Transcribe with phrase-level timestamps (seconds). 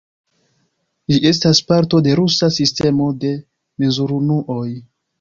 [1.11, 3.37] Ĝi estas parto de rusa sistemo de
[3.85, 4.69] mezurunuoj.